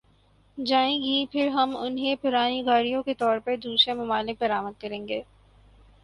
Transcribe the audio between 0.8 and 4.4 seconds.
گی پھر ہم انہیں پرانی گاڑیوں کے طور پر دوسرے ممالک